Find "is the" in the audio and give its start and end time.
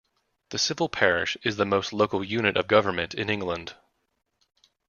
1.43-1.65